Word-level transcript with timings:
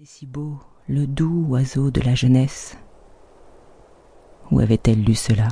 Et 0.00 0.04
si 0.04 0.26
beau, 0.26 0.60
le 0.86 1.08
doux 1.08 1.46
oiseau 1.48 1.90
de 1.90 2.00
la 2.00 2.14
jeunesse. 2.14 2.78
Où 4.52 4.60
avait-elle 4.60 5.02
lu 5.02 5.16
cela? 5.16 5.48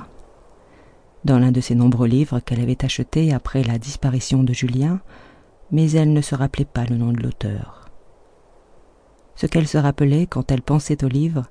Dans 1.24 1.40
l'un 1.40 1.50
de 1.50 1.60
ces 1.60 1.74
nombreux 1.74 2.06
livres 2.06 2.38
qu'elle 2.38 2.60
avait 2.60 2.84
achetés 2.84 3.34
après 3.34 3.64
la 3.64 3.78
disparition 3.78 4.44
de 4.44 4.52
Julien, 4.52 5.00
mais 5.72 5.90
elle 5.90 6.12
ne 6.12 6.20
se 6.20 6.36
rappelait 6.36 6.64
pas 6.64 6.84
le 6.84 6.94
nom 6.94 7.10
de 7.10 7.20
l'auteur. 7.20 7.90
Ce 9.34 9.46
qu'elle 9.46 9.66
se 9.66 9.78
rappelait 9.78 10.28
quand 10.28 10.52
elle 10.52 10.62
pensait 10.62 11.02
au 11.02 11.08
livre, 11.08 11.46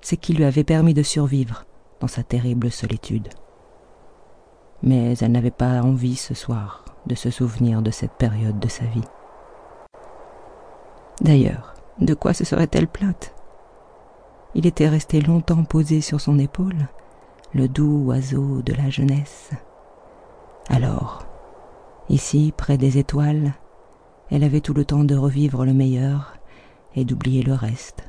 c'est 0.00 0.16
qu'il 0.16 0.36
lui 0.36 0.44
avait 0.44 0.62
permis 0.62 0.94
de 0.94 1.02
survivre 1.02 1.64
dans 1.98 2.06
sa 2.06 2.22
terrible 2.22 2.70
solitude. 2.70 3.28
Mais 4.84 5.18
elle 5.18 5.32
n'avait 5.32 5.50
pas 5.50 5.82
envie 5.82 6.14
ce 6.14 6.34
soir 6.34 6.84
de 7.06 7.16
se 7.16 7.30
souvenir 7.30 7.82
de 7.82 7.90
cette 7.90 8.14
période 8.14 8.60
de 8.60 8.68
sa 8.68 8.84
vie. 8.84 9.08
D'ailleurs, 11.20 11.75
de 12.00 12.14
quoi 12.14 12.34
se 12.34 12.44
serait-elle 12.44 12.88
plainte? 12.88 13.34
Il 14.54 14.66
était 14.66 14.88
resté 14.88 15.20
longtemps 15.20 15.64
posé 15.64 16.00
sur 16.00 16.20
son 16.20 16.38
épaule, 16.38 16.88
le 17.54 17.68
doux 17.68 18.04
oiseau 18.06 18.62
de 18.62 18.72
la 18.74 18.90
jeunesse. 18.90 19.50
Alors, 20.68 21.26
ici, 22.08 22.52
près 22.56 22.78
des 22.78 22.98
étoiles, 22.98 23.52
elle 24.30 24.44
avait 24.44 24.60
tout 24.60 24.74
le 24.74 24.84
temps 24.84 25.04
de 25.04 25.14
revivre 25.14 25.64
le 25.64 25.72
meilleur 25.72 26.34
et 26.94 27.04
d'oublier 27.04 27.42
le 27.42 27.54
reste. 27.54 28.04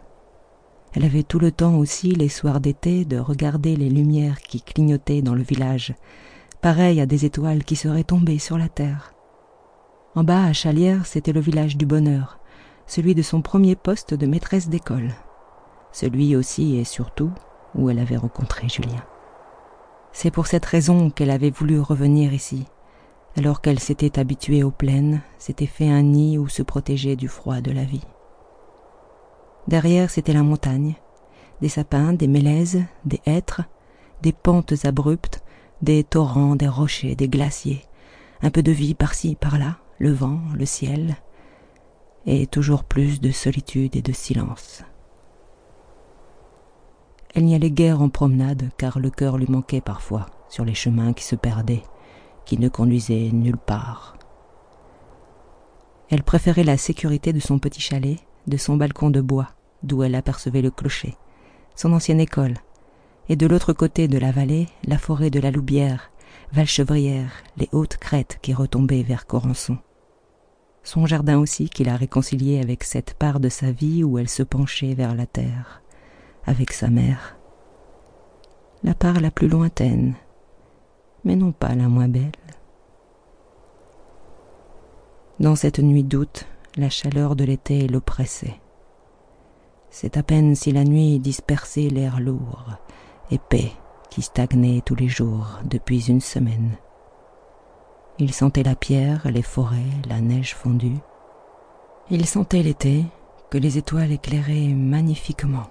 Elle 0.93 1.05
avait 1.05 1.23
tout 1.23 1.39
le 1.39 1.51
temps 1.51 1.75
aussi, 1.75 2.13
les 2.13 2.29
soirs 2.29 2.59
d'été, 2.59 3.05
de 3.05 3.19
regarder 3.19 3.75
les 3.75 3.89
lumières 3.89 4.41
qui 4.41 4.61
clignotaient 4.61 5.21
dans 5.21 5.35
le 5.35 5.43
village, 5.43 5.93
pareilles 6.61 7.01
à 7.01 7.05
des 7.05 7.25
étoiles 7.25 7.63
qui 7.63 7.75
seraient 7.75 8.03
tombées 8.03 8.39
sur 8.39 8.57
la 8.57 8.69
terre. 8.69 9.13
En 10.15 10.23
bas, 10.23 10.45
à 10.45 10.53
Chalière, 10.53 11.05
c'était 11.05 11.33
le 11.33 11.41
village 11.41 11.77
du 11.77 11.85
bonheur, 11.85 12.39
celui 12.87 13.13
de 13.13 13.21
son 13.21 13.41
premier 13.41 13.75
poste 13.75 14.13
de 14.13 14.25
maîtresse 14.25 14.69
d'école, 14.69 15.13
celui 15.91 16.35
aussi 16.35 16.77
et 16.77 16.83
surtout 16.83 17.31
où 17.75 17.89
elle 17.89 17.99
avait 17.99 18.17
rencontré 18.17 18.67
Julien. 18.69 19.03
C'est 20.13 20.31
pour 20.31 20.47
cette 20.47 20.65
raison 20.65 21.09
qu'elle 21.09 21.29
avait 21.29 21.51
voulu 21.51 21.79
revenir 21.79 22.33
ici, 22.33 22.65
alors 23.37 23.61
qu'elle 23.61 23.79
s'était 23.79 24.17
habituée 24.17 24.63
aux 24.63 24.71
plaines, 24.71 25.21
s'était 25.37 25.67
fait 25.67 25.89
un 25.89 26.01
nid 26.01 26.37
où 26.37 26.47
se 26.47 26.63
protéger 26.63 27.15
du 27.15 27.27
froid 27.27 27.61
de 27.61 27.71
la 27.71 27.83
vie. 27.83 28.05
Derrière, 29.67 30.09
c'était 30.09 30.33
la 30.33 30.43
montagne, 30.43 30.95
des 31.61 31.69
sapins, 31.69 32.13
des 32.13 32.27
mélèzes, 32.27 32.83
des 33.05 33.21
hêtres, 33.25 33.61
des 34.21 34.31
pentes 34.31 34.85
abruptes, 34.85 35.43
des 35.81 36.03
torrents, 36.03 36.55
des 36.55 36.67
rochers, 36.67 37.15
des 37.15 37.27
glaciers, 37.27 37.83
un 38.41 38.49
peu 38.49 38.63
de 38.63 38.71
vie 38.71 38.95
par-ci, 38.95 39.35
par-là, 39.35 39.77
le 39.99 40.11
vent, 40.11 40.39
le 40.55 40.65
ciel, 40.65 41.17
et 42.27 42.45
toujours 42.45 42.83
plus 42.83 43.21
de 43.21 43.31
solitude 43.31 43.95
et 43.95 44.01
de 44.01 44.11
silence. 44.11 44.83
Elle 47.33 47.45
n'y 47.45 47.55
allait 47.55 47.71
guère 47.71 48.01
en 48.01 48.09
promenade, 48.09 48.69
car 48.77 48.99
le 48.99 49.09
cœur 49.09 49.37
lui 49.37 49.47
manquait 49.47 49.81
parfois 49.81 50.25
sur 50.49 50.65
les 50.65 50.73
chemins 50.73 51.13
qui 51.13 51.23
se 51.23 51.35
perdaient, 51.35 51.83
qui 52.45 52.59
ne 52.59 52.67
conduisaient 52.67 53.29
nulle 53.31 53.57
part. 53.57 54.17
Elle 56.09 56.23
préférait 56.23 56.63
la 56.63 56.77
sécurité 56.77 57.31
de 57.31 57.39
son 57.39 57.59
petit 57.59 57.81
chalet, 57.81 58.17
de 58.45 58.57
son 58.57 58.75
balcon 58.75 59.09
de 59.09 59.21
bois, 59.21 59.49
d'où 59.83 60.03
elle 60.03 60.15
apercevait 60.15 60.61
le 60.61 60.71
clocher, 60.71 61.15
son 61.75 61.93
ancienne 61.93 62.19
école, 62.19 62.55
et 63.29 63.35
de 63.35 63.47
l'autre 63.47 63.73
côté 63.73 64.07
de 64.07 64.17
la 64.17 64.31
vallée, 64.31 64.67
la 64.85 64.97
forêt 64.97 65.29
de 65.29 65.39
la 65.39 65.51
Loubière, 65.51 66.11
Valchevrière, 66.51 67.31
les 67.57 67.69
hautes 67.71 67.97
crêtes 67.97 68.39
qui 68.41 68.53
retombaient 68.53 69.03
vers 69.03 69.27
Corançon. 69.27 69.77
Son 70.87 71.05
jardin 71.05 71.37
aussi 71.37 71.69
qu'il 71.69 71.89
a 71.89 71.97
réconcilié 71.97 72.61
avec 72.61 72.85
cette 72.85 73.13
part 73.13 73.41
de 73.41 73.49
sa 73.49 73.71
vie 73.71 74.05
où 74.05 74.19
elle 74.19 74.29
se 74.29 74.41
penchait 74.41 74.93
vers 74.93 75.15
la 75.15 75.25
terre, 75.25 75.81
avec 76.45 76.71
sa 76.71 76.87
mère. 76.87 77.37
La 78.85 78.93
part 78.93 79.19
la 79.19 79.29
plus 79.29 79.49
lointaine, 79.49 80.13
mais 81.25 81.35
non 81.35 81.51
pas 81.51 81.75
la 81.75 81.89
moins 81.89 82.07
belle. 82.07 82.31
Dans 85.41 85.57
cette 85.57 85.79
nuit 85.79 86.05
d'août, 86.05 86.47
la 86.77 86.89
chaleur 86.89 87.35
de 87.35 87.43
l'été 87.43 87.89
l'oppressait. 87.89 88.61
C'est 89.89 90.15
à 90.15 90.23
peine 90.23 90.55
si 90.55 90.71
la 90.71 90.85
nuit 90.85 91.19
dispersait 91.19 91.89
l'air 91.89 92.21
lourd, 92.21 92.63
épais, 93.29 93.73
qui 94.09 94.21
stagnait 94.21 94.79
tous 94.85 94.95
les 94.95 95.09
jours 95.09 95.59
depuis 95.65 96.07
une 96.07 96.21
semaine. 96.21 96.77
Il 98.19 98.33
sentait 98.33 98.63
la 98.63 98.75
pierre, 98.75 99.29
les 99.29 99.43
forêts, 99.43 99.77
la 100.09 100.21
neige 100.21 100.55
fondue. 100.55 100.97
Il 102.09 102.25
sentait 102.25 102.63
l'été, 102.63 103.05
que 103.51 103.59
les 103.59 103.77
étoiles 103.77 104.11
éclairaient 104.11 104.73
magnifiquement, 104.73 105.67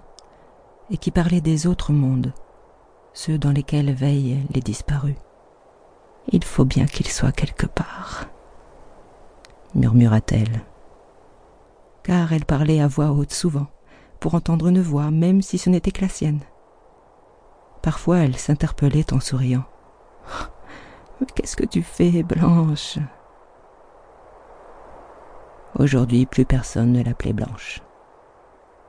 et 0.90 0.96
qui 0.96 1.10
parlaient 1.10 1.40
des 1.40 1.66
autres 1.66 1.92
mondes, 1.92 2.32
ceux 3.12 3.36
dans 3.36 3.50
lesquels 3.50 3.92
veillent 3.92 4.46
les 4.54 4.60
disparus. 4.60 5.16
Il 6.28 6.44
faut 6.44 6.64
bien 6.64 6.86
qu'il 6.86 7.08
soit 7.08 7.32
quelque 7.32 7.66
part, 7.66 8.26
murmura-t-elle, 9.74 10.62
car 12.04 12.32
elle 12.32 12.44
parlait 12.44 12.80
à 12.80 12.86
voix 12.86 13.10
haute 13.10 13.32
souvent, 13.32 13.66
pour 14.20 14.36
entendre 14.36 14.68
une 14.68 14.80
voix, 14.80 15.10
même 15.10 15.42
si 15.42 15.58
ce 15.58 15.68
n'était 15.68 15.90
que 15.90 16.02
la 16.02 16.08
sienne. 16.08 16.40
Parfois 17.82 18.18
elle 18.18 18.36
s'interpellait 18.36 19.12
en 19.12 19.20
souriant. 19.20 19.64
Qu'est-ce 21.46 21.56
que 21.56 21.64
tu 21.64 21.82
fais, 21.82 22.24
Blanche 22.24 22.98
Aujourd'hui, 25.78 26.26
plus 26.26 26.44
personne 26.44 26.90
ne 26.90 27.04
l'appelait 27.04 27.32
Blanche. 27.32 27.82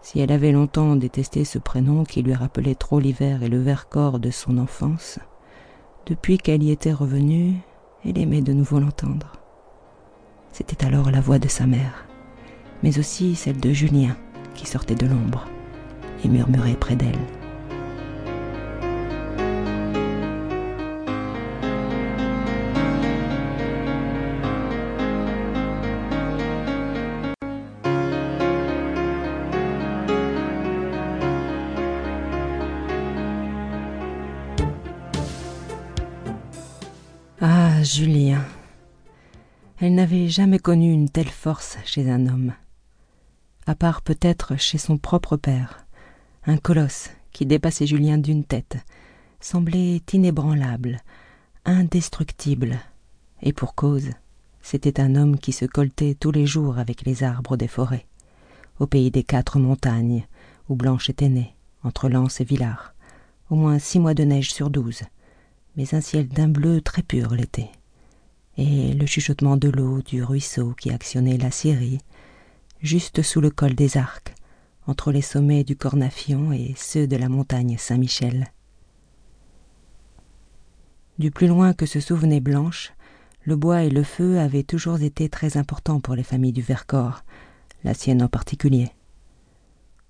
Si 0.01 0.19
elle 0.19 0.31
avait 0.31 0.51
longtemps 0.51 0.95
détesté 0.95 1.45
ce 1.45 1.59
prénom 1.59 2.03
qui 2.03 2.23
lui 2.23 2.33
rappelait 2.33 2.73
trop 2.73 2.99
l'hiver 2.99 3.43
et 3.43 3.47
le 3.47 3.59
Vercors 3.59 4.17
de 4.17 4.31
son 4.31 4.57
enfance, 4.57 5.19
depuis 6.07 6.39
qu'elle 6.39 6.63
y 6.63 6.71
était 6.71 6.93
revenue, 6.93 7.53
elle 8.03 8.17
aimait 8.17 8.41
de 8.41 8.53
nouveau 8.53 8.79
l'entendre. 8.79 9.33
C'était 10.51 10.83
alors 10.83 11.11
la 11.11 11.21
voix 11.21 11.37
de 11.37 11.47
sa 11.47 11.67
mère, 11.67 12.07
mais 12.81 12.97
aussi 12.97 13.35
celle 13.35 13.59
de 13.59 13.71
Julien 13.71 14.17
qui 14.55 14.65
sortait 14.65 14.95
de 14.95 15.05
l'ombre 15.05 15.45
et 16.25 16.27
murmurait 16.27 16.73
près 16.73 16.95
d'elle. 16.95 17.36
Julien. 37.95 38.43
Elle 39.79 39.95
n'avait 39.95 40.27
jamais 40.27 40.59
connu 40.59 40.91
une 40.91 41.09
telle 41.09 41.29
force 41.29 41.77
chez 41.85 42.09
un 42.09 42.27
homme, 42.27 42.53
à 43.65 43.75
part 43.75 44.01
peut-être 44.01 44.57
chez 44.57 44.77
son 44.77 44.97
propre 44.97 45.37
père, 45.37 45.85
un 46.45 46.57
colosse 46.57 47.09
qui 47.31 47.45
dépassait 47.45 47.87
Julien 47.87 48.17
d'une 48.17 48.43
tête, 48.43 48.77
semblait 49.39 50.01
inébranlable, 50.11 50.99
indestructible, 51.63 52.77
et 53.41 53.53
pour 53.53 53.73
cause, 53.73 54.09
c'était 54.61 54.99
un 54.99 55.15
homme 55.15 55.39
qui 55.39 55.53
se 55.53 55.65
coltait 55.65 56.15
tous 56.19 56.31
les 56.31 56.45
jours 56.45 56.79
avec 56.79 57.05
les 57.05 57.23
arbres 57.23 57.55
des 57.55 57.69
forêts, 57.69 58.05
au 58.79 58.87
pays 58.87 59.11
des 59.11 59.23
quatre 59.23 59.59
montagnes, 59.59 60.27
où 60.67 60.75
Blanche 60.75 61.09
était 61.09 61.29
née, 61.29 61.55
entre 61.83 62.09
Lens 62.09 62.41
et 62.41 62.45
Villars, 62.45 62.93
au 63.49 63.55
moins 63.55 63.79
six 63.79 63.99
mois 63.99 64.13
de 64.13 64.23
neige 64.23 64.51
sur 64.51 64.69
douze, 64.69 65.03
mais 65.77 65.95
un 65.95 66.01
ciel 66.01 66.27
d'un 66.27 66.49
bleu 66.49 66.81
très 66.81 67.03
pur 67.03 67.33
l'été, 67.33 67.69
et 68.57 68.93
le 68.93 69.05
chuchotement 69.05 69.57
de 69.57 69.69
l'eau 69.69 70.01
du 70.01 70.23
ruisseau 70.23 70.73
qui 70.73 70.89
actionnait 70.89 71.37
la 71.37 71.51
scierie, 71.51 71.99
juste 72.81 73.21
sous 73.21 73.41
le 73.41 73.49
col 73.49 73.75
des 73.75 73.97
Arcs, 73.97 74.33
entre 74.87 75.11
les 75.11 75.21
sommets 75.21 75.63
du 75.63 75.75
Cornafion 75.75 76.51
et 76.51 76.73
ceux 76.75 77.07
de 77.07 77.15
la 77.15 77.29
montagne 77.29 77.77
Saint-Michel. 77.77 78.51
Du 81.19 81.31
plus 81.31 81.47
loin 81.47 81.73
que 81.73 81.85
se 81.85 81.99
souvenait 81.99 82.39
Blanche, 82.39 82.93
le 83.43 83.55
bois 83.55 83.83
et 83.83 83.89
le 83.89 84.03
feu 84.03 84.39
avaient 84.39 84.63
toujours 84.63 85.01
été 85.01 85.29
très 85.29 85.57
importants 85.57 85.99
pour 85.99 86.15
les 86.15 86.23
familles 86.23 86.53
du 86.53 86.61
Vercors, 86.61 87.23
la 87.83 87.93
sienne 87.93 88.21
en 88.21 88.27
particulier. 88.27 88.89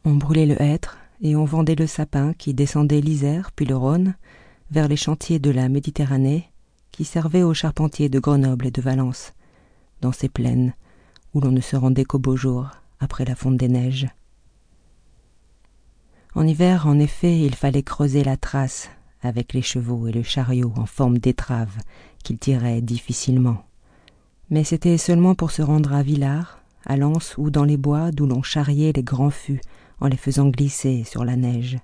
On 0.06 0.16
brûlait 0.16 0.46
le 0.46 0.62
hêtre 0.62 0.98
et 1.22 1.36
on 1.36 1.46
vendait 1.46 1.76
le 1.76 1.88
sapin 1.88 2.34
qui 2.34 2.54
descendait 2.54 3.02
l'Isère 3.02 3.52
puis 3.52 3.66
le 3.66 3.76
Rhône, 3.76 4.16
vers 4.72 4.88
les 4.88 4.96
chantiers 4.96 5.40
de 5.40 5.50
la 5.50 5.70
Méditerranée 5.70 6.50
qui 6.98 7.06
servaient 7.06 7.44
aux 7.44 7.54
charpentiers 7.54 8.10
de 8.10 8.18
Grenoble 8.18 8.66
et 8.66 8.72
de 8.72 8.82
Valence, 8.82 9.34
dans 10.02 10.12
ces 10.12 10.30
plaines 10.30 10.74
où 11.36 11.40
l'on 11.40 11.52
ne 11.52 11.62
se 11.62 11.76
rendait 11.76 12.06
qu'au 12.06 12.18
beau 12.18 12.36
jour, 12.36 12.72
après 13.00 13.24
la 13.24 13.36
fonte 13.36 13.58
des 13.58 13.68
neiges. 13.68 14.08
En 16.34 16.48
hiver, 16.48 16.88
en 16.88 16.98
effet, 16.98 17.40
il 17.40 17.54
fallait 17.54 17.84
creuser 17.84 18.24
la 18.24 18.36
trace 18.36 18.90
avec 19.22 19.54
les 19.54 19.62
chevaux 19.62 20.08
et 20.08 20.12
le 20.12 20.24
chariot 20.24 20.74
en 20.76 20.88
forme 20.88 21.20
d'étrave 21.20 21.78
qu'ils 22.24 22.40
tiraient 22.40 22.82
difficilement. 22.82 23.64
Mais 24.50 24.64
c'était 24.64 24.98
seulement 24.98 25.36
pour 25.36 25.52
se 25.52 25.62
rendre 25.62 25.94
à 25.94 26.02
Villars, 26.02 26.64
à 26.84 26.98
l'anse 26.98 27.36
ou 27.38 27.52
dans 27.52 27.64
les 27.64 27.78
bois 27.78 28.10
d'où 28.10 28.26
l'on 28.26 28.42
charriait 28.42 28.94
les 28.94 29.04
grands 29.04 29.30
fûts 29.30 29.62
en 30.00 30.08
les 30.08 30.18
faisant 30.18 30.50
glisser 30.50 31.04
sur 31.04 31.24
la 31.24 31.36
neige. 31.36 31.78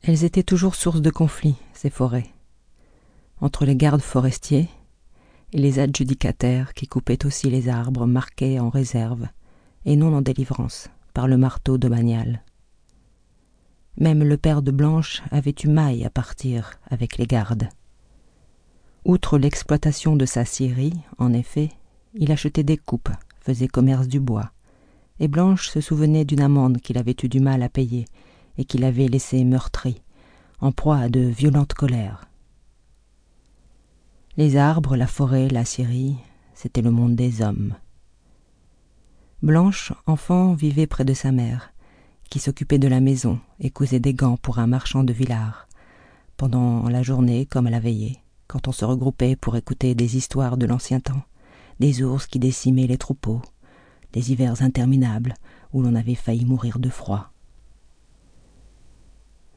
Elles 0.00 0.24
étaient 0.24 0.42
toujours 0.42 0.76
source 0.76 1.02
de 1.02 1.10
conflits, 1.10 1.56
ces 1.74 1.90
forêts, 1.90 2.32
entre 3.40 3.64
les 3.64 3.76
gardes 3.76 4.00
forestiers 4.00 4.68
et 5.52 5.58
les 5.58 5.78
adjudicataires 5.78 6.74
qui 6.74 6.86
coupaient 6.86 7.24
aussi 7.24 7.50
les 7.50 7.68
arbres 7.68 8.06
marqués 8.06 8.60
en 8.60 8.68
réserve 8.68 9.26
et 9.84 9.96
non 9.96 10.14
en 10.14 10.22
délivrance 10.22 10.88
par 11.14 11.28
le 11.28 11.36
marteau 11.36 11.78
de. 11.78 11.88
Même 13.96 14.22
le 14.22 14.36
père 14.36 14.62
de 14.62 14.70
Blanche 14.70 15.22
avait 15.30 15.54
eu 15.64 15.68
maille 15.68 16.04
à 16.04 16.10
partir 16.10 16.78
avec 16.90 17.16
les 17.16 17.26
gardes. 17.26 17.68
Outre 19.04 19.38
l'exploitation 19.38 20.16
de 20.16 20.26
sa 20.26 20.44
scierie, 20.44 20.94
en 21.18 21.32
effet, 21.32 21.70
il 22.14 22.30
achetait 22.30 22.62
des 22.62 22.76
coupes, 22.76 23.10
faisait 23.40 23.68
commerce 23.68 24.06
du 24.06 24.20
bois, 24.20 24.52
et 25.18 25.28
Blanche 25.28 25.68
se 25.68 25.80
souvenait 25.80 26.24
d'une 26.24 26.42
amende 26.42 26.78
qu'il 26.78 26.98
avait 26.98 27.16
eu 27.22 27.28
du 27.28 27.40
mal 27.40 27.62
à 27.62 27.68
payer 27.68 28.04
et 28.58 28.64
qu'il 28.64 28.84
avait 28.84 29.08
laissé 29.08 29.42
meurtri, 29.44 30.02
en 30.60 30.72
proie 30.72 30.98
à 30.98 31.08
de 31.08 31.20
violentes 31.20 31.74
colères. 31.74 32.27
Les 34.38 34.56
arbres, 34.56 34.94
la 34.94 35.08
forêt, 35.08 35.48
la 35.48 35.64
scierie, 35.64 36.14
c'était 36.54 36.80
le 36.80 36.92
monde 36.92 37.16
des 37.16 37.42
hommes. 37.42 37.74
Blanche, 39.42 39.92
enfant, 40.06 40.54
vivait 40.54 40.86
près 40.86 41.04
de 41.04 41.12
sa 41.12 41.32
mère, 41.32 41.72
qui 42.30 42.38
s'occupait 42.38 42.78
de 42.78 42.86
la 42.86 43.00
maison 43.00 43.40
et 43.58 43.70
cousait 43.70 43.98
des 43.98 44.14
gants 44.14 44.36
pour 44.36 44.60
un 44.60 44.68
marchand 44.68 45.02
de 45.02 45.12
Villars, 45.12 45.66
pendant 46.36 46.88
la 46.88 47.02
journée 47.02 47.46
comme 47.46 47.66
à 47.66 47.70
la 47.70 47.80
veillée, 47.80 48.18
quand 48.46 48.68
on 48.68 48.72
se 48.72 48.84
regroupait 48.84 49.34
pour 49.34 49.56
écouter 49.56 49.96
des 49.96 50.16
histoires 50.16 50.56
de 50.56 50.66
l'ancien 50.66 51.00
temps, 51.00 51.24
des 51.80 52.04
ours 52.04 52.28
qui 52.28 52.38
décimaient 52.38 52.86
les 52.86 52.96
troupeaux, 52.96 53.42
des 54.12 54.30
hivers 54.30 54.62
interminables 54.62 55.34
où 55.72 55.82
l'on 55.82 55.96
avait 55.96 56.14
failli 56.14 56.44
mourir 56.44 56.78
de 56.78 56.90
froid. 56.90 57.32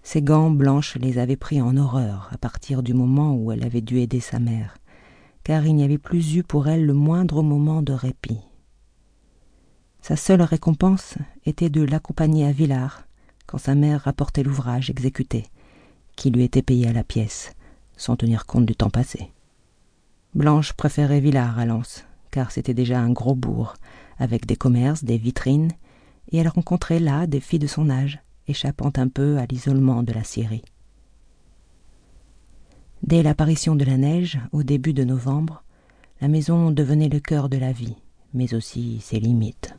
Ces 0.04 0.22
gants 0.22 0.50
blanches 0.50 0.98
les 0.98 1.18
avaient 1.18 1.36
pris 1.36 1.62
en 1.62 1.78
horreur 1.78 2.30
à 2.32 2.38
partir 2.38 2.84
du 2.84 2.94
moment 2.94 3.36
où 3.36 3.52
elle 3.52 3.64
avait 3.64 3.82
dû 3.82 4.00
aider 4.00 4.20
sa 4.20 4.40
mère, 4.40 4.76
car 5.44 5.66
il 5.66 5.76
n'y 5.76 5.84
avait 5.84 5.98
plus 5.98 6.36
eu 6.36 6.44
pour 6.44 6.68
elle 6.68 6.86
le 6.86 6.94
moindre 6.94 7.44
moment 7.44 7.82
de 7.82 7.94
répit. 7.94 8.40
Sa 10.02 10.16
seule 10.16 10.42
récompense 10.42 11.16
était 11.46 11.70
de 11.70 11.84
l'accompagner 11.84 12.46
à 12.48 12.52
Villars 12.52 13.04
quand 13.46 13.60
sa 13.60 13.76
mère 13.76 14.02
rapportait 14.02 14.44
l'ouvrage 14.44 14.90
exécuté, 14.90 15.46
qui 16.16 16.32
lui 16.32 16.44
était 16.44 16.62
payé 16.62 16.88
à 16.88 16.94
la 16.94 17.04
pièce, 17.04 17.54
sans 17.98 18.16
tenir 18.16 18.46
compte 18.46 18.66
du 18.66 18.76
temps 18.76 18.90
passé. 18.90 19.32
Blanche 20.34 20.74
préférait 20.74 21.20
Villars 21.20 21.60
à 21.60 21.66
Lens, 21.66 22.06
car 22.32 22.52
c'était 22.52 22.74
déjà 22.74 23.00
un 23.00 23.12
gros 23.12 23.36
bourg, 23.36 23.76
avec 24.18 24.46
des 24.46 24.56
commerces, 24.56 25.04
des 25.04 25.18
vitrines, 25.18 25.72
et 26.32 26.38
elle 26.38 26.48
rencontrait 26.48 27.00
là 27.00 27.28
des 27.28 27.42
filles 27.42 27.60
de 27.60 27.68
son 27.68 27.90
âge, 27.90 28.20
échappant 28.52 28.92
un 28.98 29.08
peu 29.08 29.38
à 29.38 29.46
l'isolement 29.46 30.04
de 30.04 30.14
la 30.14 30.24
Syrie. 30.24 30.64
Dès 33.04 33.24
l'apparition 33.24 33.76
de 33.76 33.84
la 33.84 33.98
neige, 33.98 34.40
au 34.52 34.62
début 34.62 34.94
de 34.94 35.04
novembre, 35.04 35.64
la 36.22 36.28
maison 36.28 36.70
devenait 36.70 37.10
le 37.10 37.20
cœur 37.20 37.50
de 37.50 37.58
la 37.58 37.72
vie, 37.72 37.98
mais 38.34 38.54
aussi 38.54 39.00
ses 39.02 39.20
limites. 39.20 39.76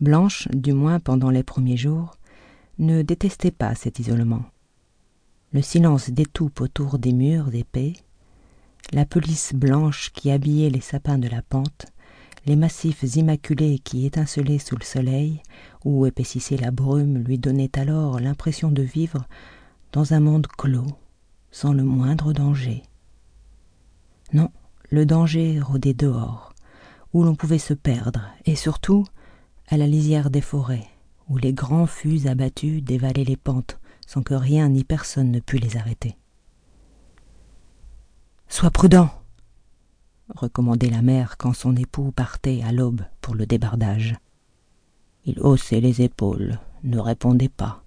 Blanche, 0.00 0.48
du 0.52 0.72
moins 0.74 1.00
pendant 1.00 1.30
les 1.30 1.42
premiers 1.42 1.78
jours, 1.78 2.16
ne 2.78 3.02
détestait 3.02 3.50
pas 3.50 3.74
cet 3.74 3.98
isolement. 3.98 4.44
Le 5.52 5.62
silence 5.62 6.10
d'étoupe 6.10 6.60
autour 6.60 6.98
des 6.98 7.12
murs 7.12 7.54
épais, 7.54 7.94
la 8.92 9.06
pelisse 9.06 9.54
blanche 9.54 10.10
qui 10.12 10.30
habillait 10.30 10.70
les 10.70 10.80
sapins 10.80 11.18
de 11.18 11.28
la 11.28 11.42
pente, 11.42 11.86
les 12.46 12.56
massifs 12.56 13.02
immaculés 13.16 13.78
qui 13.78 14.06
étincelaient 14.06 14.58
sous 14.58 14.76
le 14.76 14.84
soleil 14.84 15.42
ou 15.84 16.06
épaississaient 16.06 16.56
la 16.56 16.70
brume 16.70 17.18
lui 17.18 17.38
donnaient 17.38 17.78
alors 17.78 18.20
l'impression 18.20 18.70
de 18.70 18.82
vivre 18.82 19.26
dans 19.92 20.14
un 20.14 20.20
monde 20.20 20.46
clos, 20.46 20.86
sans 21.50 21.72
le 21.72 21.82
moindre 21.82 22.32
danger. 22.32 22.82
Non, 24.32 24.50
le 24.90 25.04
danger 25.04 25.60
rôdait 25.60 25.94
dehors, 25.94 26.52
où 27.12 27.24
l'on 27.24 27.34
pouvait 27.34 27.58
se 27.58 27.74
perdre, 27.74 28.22
et 28.46 28.56
surtout 28.56 29.04
à 29.68 29.76
la 29.76 29.86
lisière 29.86 30.30
des 30.30 30.40
forêts, 30.40 30.86
où 31.28 31.36
les 31.36 31.52
grands 31.52 31.86
fûts 31.86 32.26
abattus 32.26 32.82
dévalaient 32.82 33.24
les 33.24 33.36
pentes 33.36 33.78
sans 34.06 34.22
que 34.22 34.34
rien 34.34 34.68
ni 34.68 34.82
personne 34.82 35.30
ne 35.30 35.38
pût 35.38 35.58
les 35.58 35.76
arrêter. 35.76 36.16
Sois 38.48 38.72
prudent, 38.72 39.08
recommandait 40.34 40.90
la 40.90 41.02
mère 41.02 41.36
quand 41.36 41.52
son 41.52 41.76
époux 41.76 42.12
partait 42.12 42.62
à 42.62 42.72
l'aube 42.72 43.02
pour 43.20 43.34
le 43.34 43.46
débardage. 43.46 44.16
Il 45.24 45.40
haussait 45.40 45.80
les 45.80 46.02
épaules, 46.02 46.58
ne 46.82 46.98
répondait 46.98 47.48
pas. 47.48 47.84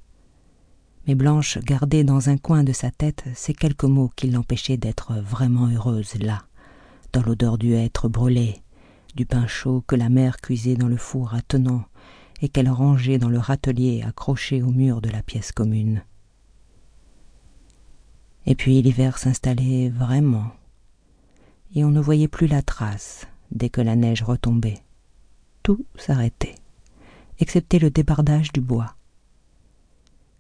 Mais 1.08 1.16
Blanche 1.16 1.58
gardait 1.60 2.04
dans 2.04 2.30
un 2.30 2.38
coin 2.38 2.64
de 2.64 2.72
sa 2.72 2.92
tête 2.92 3.26
ces 3.36 3.54
quelques 3.54 3.84
mots 3.84 4.12
qui 4.16 4.30
l'empêchaient 4.30 4.78
d'être 4.78 5.14
vraiment 5.16 5.68
heureuse 5.68 6.16
là, 6.16 6.44
dans 7.12 7.22
l'odeur 7.22 7.58
du 7.58 7.74
hêtre 7.74 8.08
brûlé, 8.08 8.62
du 9.16 9.26
pain 9.26 9.48
chaud 9.48 9.84
que 9.86 9.96
la 9.96 10.10
mère 10.10 10.38
cuisait 10.38 10.76
dans 10.76 10.88
le 10.88 10.98
four 10.98 11.34
attenant 11.34 11.84
et 12.42 12.50
qu'elle 12.50 12.70
rangeait 12.70 13.18
dans 13.18 13.30
le 13.30 13.40
râtelier 13.40 14.04
accroché 14.06 14.62
au 14.62 14.72
mur 14.72 15.02
de 15.02 15.10
la 15.10 15.24
pièce 15.24 15.52
commune. 15.52 16.04
Et 18.46 18.56
puis 18.56 18.82
l'hiver 18.82 19.18
s'installait 19.18 19.90
vraiment, 19.90 20.52
et 21.76 21.84
on 21.84 21.90
ne 21.90 22.00
voyait 22.00 22.28
plus 22.28 22.48
la 22.48 22.62
trace 22.62 23.28
dès 23.52 23.70
que 23.70 23.82
la 23.82 23.96
neige 23.96 24.24
retombait. 24.24 24.82
Tout 25.64 25.86
s'arrêtait, 25.96 26.56
excepté 27.40 27.80
le 27.80 27.90
débardage 27.90 28.52
du 28.52 28.62
bois. 28.62 28.96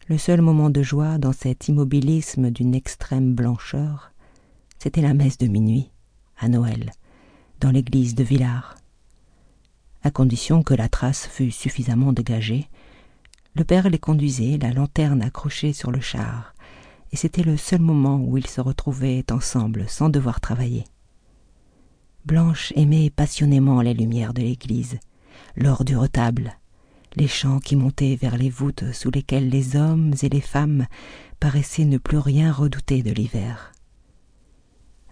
Le 0.09 0.17
seul 0.17 0.41
moment 0.41 0.69
de 0.69 0.83
joie 0.83 1.17
dans 1.17 1.31
cet 1.31 1.67
immobilisme 1.69 2.51
d'une 2.51 2.75
extrême 2.75 3.33
blancheur, 3.33 4.11
c'était 4.77 5.01
la 5.01 5.13
messe 5.13 5.37
de 5.37 5.47
minuit, 5.47 5.91
à 6.37 6.49
Noël, 6.49 6.91
dans 7.61 7.71
l'église 7.71 8.15
de 8.15 8.23
Villars. 8.23 8.75
À 10.03 10.11
condition 10.11 10.61
que 10.61 10.73
la 10.73 10.89
trace 10.89 11.27
fût 11.27 11.51
suffisamment 11.51 12.11
dégagée, 12.11 12.67
le 13.55 13.63
père 13.63 13.89
les 13.89 13.99
conduisait, 13.99 14.57
la 14.57 14.73
lanterne 14.73 15.21
accrochée 15.21 15.71
sur 15.71 15.91
le 15.91 16.01
char, 16.01 16.53
et 17.13 17.15
c'était 17.15 17.43
le 17.43 17.55
seul 17.55 17.79
moment 17.79 18.17
où 18.17 18.37
ils 18.37 18.47
se 18.47 18.59
retrouvaient 18.59 19.23
ensemble 19.31 19.85
sans 19.87 20.09
devoir 20.09 20.41
travailler. 20.41 20.83
Blanche 22.25 22.71
aimait 22.77 23.09
passionnément 23.09 23.81
les 23.81 23.93
lumières 23.93 24.33
de 24.33 24.41
l'église, 24.41 24.97
l'or 25.57 25.83
du 25.83 25.97
retable, 25.97 26.57
les 27.15 27.27
chants 27.27 27.59
qui 27.59 27.75
montaient 27.75 28.15
vers 28.15 28.37
les 28.37 28.49
voûtes 28.49 28.93
sous 28.93 29.11
lesquelles 29.11 29.49
les 29.49 29.75
hommes 29.75 30.13
et 30.21 30.29
les 30.29 30.41
femmes 30.41 30.87
paraissaient 31.41 31.83
ne 31.83 31.97
plus 31.97 32.17
rien 32.17 32.53
redouter 32.53 33.03
de 33.03 33.11
l'hiver. 33.11 33.73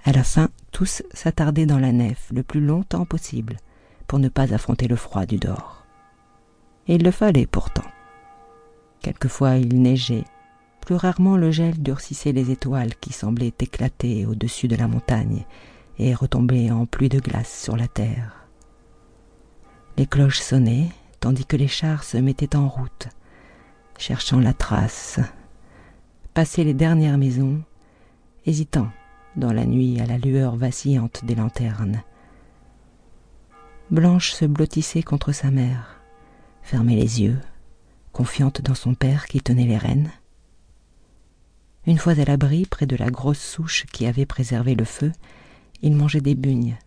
À 0.06 0.14
la 0.14 0.24
fin, 0.24 0.50
tous 0.72 1.04
s'attardaient 1.14 1.66
dans 1.66 1.80
la 1.80 1.92
nef 1.92 2.30
le 2.34 2.44
plus 2.44 2.62
longtemps 2.62 3.06
possible 3.06 3.58
pour 4.08 4.20
ne 4.20 4.30
pas 4.30 4.54
affronter 4.54 4.88
le 4.88 4.96
froid 4.96 5.26
du 5.26 5.38
dehors. 5.38 5.86
Et 6.88 6.96
il 6.96 7.04
le 7.04 7.12
fallait 7.12 7.46
pourtant. 7.46 7.86
Quelquefois 9.02 9.58
il 9.58 9.82
neigeait, 9.82 10.24
plus 10.80 10.96
rarement 10.96 11.36
le 11.36 11.52
gel 11.52 11.82
durcissait 11.84 12.32
les 12.32 12.52
étoiles 12.52 12.96
qui 12.96 13.12
semblaient 13.12 13.54
éclater 13.60 14.26
au-dessus 14.26 14.70
de 14.70 14.78
la 14.78 14.88
montagne 14.88 15.46
et 16.02 16.16
retomber 16.16 16.72
en 16.72 16.86
pluie 16.86 17.10
de 17.10 17.20
glace 17.20 17.62
sur 17.64 17.78
la 17.78 17.88
terre. 17.88 18.48
Les 19.98 20.08
cloches 20.08 20.40
sonnaient, 20.40 20.90
tandis 21.20 21.46
que 21.46 21.58
les 21.58 21.68
chars 21.68 22.04
se 22.04 22.18
mettaient 22.18 22.56
en 22.56 22.68
route, 22.68 23.10
cherchant 23.98 24.40
la 24.40 24.54
trace, 24.54 25.20
passaient 26.34 26.64
les 26.64 26.74
dernières 26.74 27.18
maisons, 27.18 27.62
hésitant 28.46 28.90
dans 29.36 29.54
la 29.54 29.66
nuit 29.66 30.00
à 30.02 30.06
la 30.06 30.18
lueur 30.18 30.56
vacillante 30.56 31.24
des 31.24 31.36
lanternes. 31.36 32.02
Blanche 33.92 34.32
se 34.32 34.46
blottissait 34.46 35.04
contre 35.04 35.32
sa 35.34 35.52
mère, 35.52 36.02
fermait 36.64 36.96
les 36.96 37.22
yeux, 37.22 37.40
confiante 38.12 38.62
dans 38.62 38.76
son 38.76 38.96
père 38.96 39.26
qui 39.26 39.42
tenait 39.42 39.66
les 39.66 39.78
rênes. 39.78 40.10
Une 41.86 41.98
fois 41.98 42.14
à 42.14 42.26
l'abri 42.26 42.66
près 42.66 42.86
de 42.86 42.96
la 42.96 43.10
grosse 43.10 43.42
souche 43.42 43.86
qui 43.92 44.06
avait 44.06 44.26
préservé 44.26 44.76
le 44.76 44.86
feu, 44.86 45.12
il 45.82 45.96
mangeait 45.96 46.22
des 46.22 46.36
bugnes, 46.36 46.78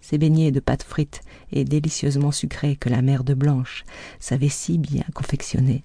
ces 0.00 0.18
beignets 0.18 0.50
de 0.50 0.60
pâte 0.60 0.82
frite 0.82 1.22
et 1.52 1.64
délicieusement 1.64 2.32
sucrés 2.32 2.76
que 2.76 2.88
la 2.88 3.02
mère 3.02 3.24
de 3.24 3.34
Blanche 3.34 3.84
savait 4.20 4.48
si 4.48 4.78
bien 4.78 5.04
confectionner. 5.14 5.84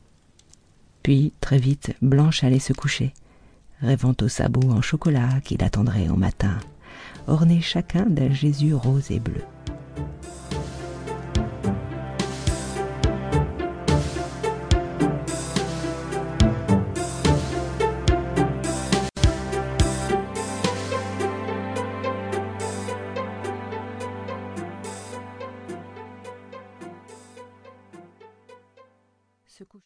Puis, 1.04 1.34
très 1.40 1.58
vite, 1.58 1.96
Blanche 2.02 2.44
allait 2.44 2.60
se 2.60 2.74
coucher, 2.74 3.14
rêvant 3.82 4.16
aux 4.22 4.28
sabots 4.28 4.72
en 4.72 4.82
chocolat 4.82 5.40
qui 5.44 5.56
l'attendraient 5.56 6.10
au 6.10 6.16
matin, 6.16 6.58
ornés 7.28 7.62
chacun 7.62 8.06
d'un 8.08 8.32
Jésus 8.34 8.74
rose 8.74 9.12
et 9.12 9.20
bleu. 9.20 9.44